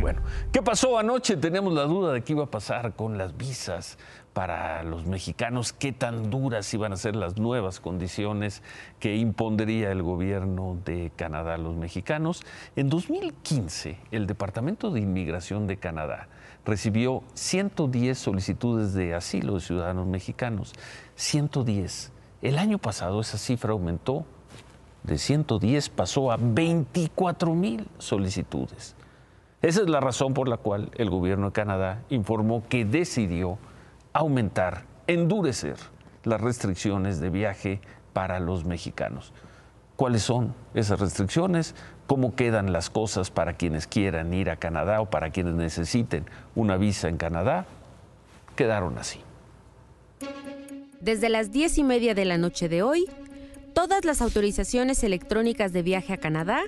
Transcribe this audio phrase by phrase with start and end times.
[0.00, 0.20] Bueno,
[0.52, 1.36] ¿qué pasó anoche?
[1.36, 3.96] Teníamos la duda de qué iba a pasar con las visas
[4.34, 8.62] para los mexicanos, qué tan duras iban a ser las nuevas condiciones
[9.00, 12.42] que impondría el gobierno de Canadá a los mexicanos.
[12.76, 16.28] En 2015, el Departamento de Inmigración de Canadá
[16.66, 20.74] recibió 110 solicitudes de asilo de ciudadanos mexicanos.
[21.14, 22.12] 110.
[22.42, 24.26] El año pasado esa cifra aumentó
[25.04, 28.96] de 110, pasó a 24 mil solicitudes.
[29.62, 33.58] Esa es la razón por la cual el gobierno de Canadá informó que decidió
[34.12, 35.76] aumentar, endurecer
[36.24, 37.80] las restricciones de viaje
[38.12, 39.32] para los mexicanos.
[39.96, 41.74] ¿Cuáles son esas restricciones?
[42.06, 46.76] ¿Cómo quedan las cosas para quienes quieran ir a Canadá o para quienes necesiten una
[46.76, 47.66] visa en Canadá?
[48.56, 49.20] Quedaron así.
[51.00, 53.06] Desde las diez y media de la noche de hoy,
[53.74, 56.62] todas las autorizaciones electrónicas de viaje a Canadá,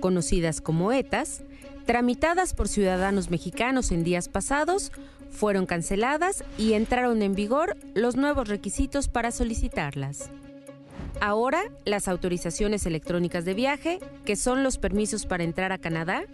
[0.00, 1.42] conocidas como ETAs,
[1.86, 4.92] tramitadas por ciudadanos mexicanos en días pasados,
[5.30, 10.30] fueron canceladas y entraron en vigor los nuevos requisitos para solicitarlas.
[11.20, 16.24] Ahora, las autorizaciones electrónicas de viaje, que son los permisos para entrar a Canadá,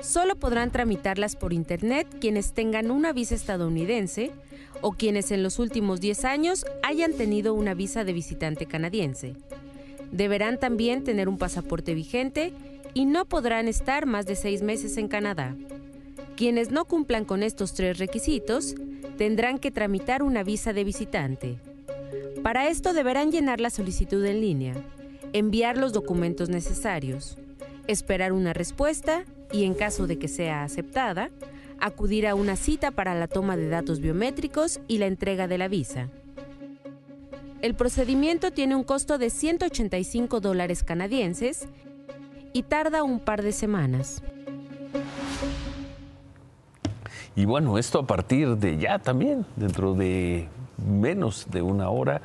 [0.00, 4.30] solo podrán tramitarlas por Internet quienes tengan una visa estadounidense
[4.80, 9.34] o quienes en los últimos 10 años hayan tenido una visa de visitante canadiense.
[10.12, 12.52] Deberán también tener un pasaporte vigente
[12.94, 15.54] y no podrán estar más de seis meses en Canadá.
[16.36, 18.74] Quienes no cumplan con estos tres requisitos
[19.18, 21.58] tendrán que tramitar una visa de visitante.
[22.42, 24.74] Para esto deberán llenar la solicitud en línea,
[25.32, 27.36] enviar los documentos necesarios,
[27.86, 31.30] esperar una respuesta y en caso de que sea aceptada,
[31.80, 35.68] acudir a una cita para la toma de datos biométricos y la entrega de la
[35.68, 36.08] visa.
[37.62, 41.66] El procedimiento tiene un costo de 185 dólares canadienses
[42.52, 44.22] y tarda un par de semanas.
[47.36, 52.22] Y bueno, esto a partir de ya también, dentro de menos de una hora,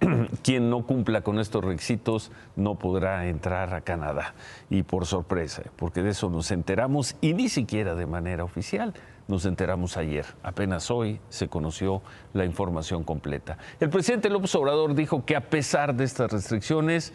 [0.42, 4.34] quien no cumpla con estos requisitos no podrá entrar a Canadá.
[4.68, 8.94] Y por sorpresa, porque de eso nos enteramos y ni siquiera de manera oficial.
[9.28, 10.26] Nos enteramos ayer.
[10.42, 12.02] Apenas hoy se conoció
[12.32, 13.58] la información completa.
[13.78, 17.12] El presidente López Obrador dijo que a pesar de estas restricciones,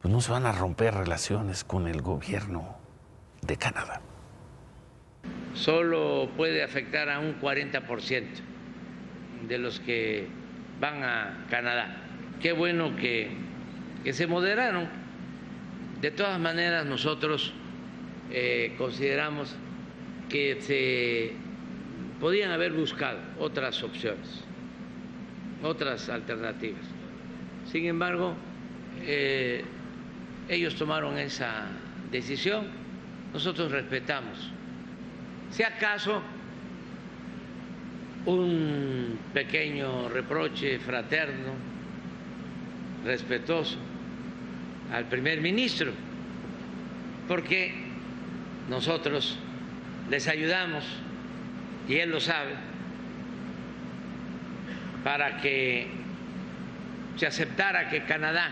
[0.00, 2.76] pues no se van a romper relaciones con el gobierno
[3.42, 4.00] de Canadá.
[5.54, 8.24] Solo puede afectar a un 40%
[9.46, 10.28] de los que
[10.80, 11.96] van a Canadá.
[12.40, 13.30] Qué bueno que,
[14.02, 14.88] que se moderaron.
[16.00, 17.54] De todas maneras, nosotros
[18.30, 19.56] eh, consideramos
[20.28, 21.32] que se
[22.20, 24.44] podían haber buscado otras opciones,
[25.62, 26.82] otras alternativas.
[27.70, 28.34] Sin embargo,
[29.02, 29.64] eh,
[30.48, 31.66] ellos tomaron esa
[32.10, 32.66] decisión,
[33.32, 34.50] nosotros respetamos.
[35.50, 36.22] Si acaso
[38.26, 41.52] un pequeño reproche fraterno,
[43.04, 43.76] respetuoso
[44.92, 45.92] al primer ministro,
[47.28, 47.72] porque
[48.68, 49.38] nosotros
[50.10, 50.84] les ayudamos,
[51.88, 52.52] y él lo sabe,
[55.02, 55.86] para que
[57.16, 58.50] se aceptara que Canadá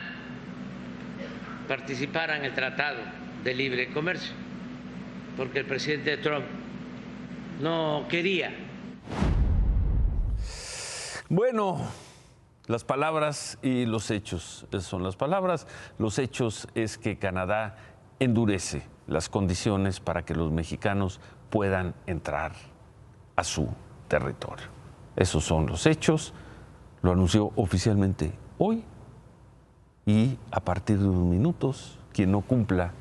[1.66, 3.00] participara en el Tratado
[3.42, 4.34] de Libre Comercio,
[5.36, 6.44] porque el presidente Trump
[7.60, 8.52] no quería.
[11.32, 11.78] Bueno,
[12.66, 15.66] las palabras y los hechos, esas son las palabras.
[15.96, 17.76] Los hechos es que Canadá
[18.18, 22.52] endurece las condiciones para que los mexicanos puedan entrar
[23.34, 23.66] a su
[24.08, 24.66] territorio.
[25.16, 26.34] Esos son los hechos.
[27.00, 28.84] Lo anunció oficialmente hoy
[30.04, 32.92] y a partir de unos minutos, quien no cumpla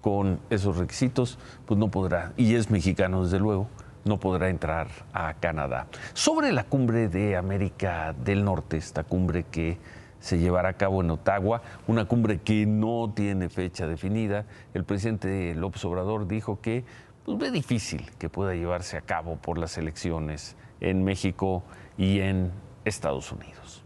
[0.00, 3.68] con esos requisitos, pues no podrá, y es mexicano desde luego,
[4.06, 5.88] no podrá entrar a Canadá.
[6.14, 9.78] Sobre la cumbre de América del Norte, esta cumbre que
[10.20, 15.54] se llevará a cabo en Ottawa, una cumbre que no tiene fecha definida, el presidente
[15.54, 16.84] López Obrador dijo que
[17.24, 21.62] pues, ve difícil que pueda llevarse a cabo por las elecciones en México
[21.98, 22.52] y en
[22.84, 23.85] Estados Unidos.